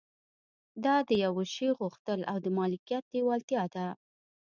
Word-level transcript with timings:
دا 0.85 0.95
د 1.07 1.09
يوه 1.23 1.43
شي 1.53 1.69
غوښتل 1.79 2.19
او 2.31 2.37
د 2.45 2.47
مالکيت 2.57 3.03
لېوالتيا 3.13 3.63
ده. 3.75 3.85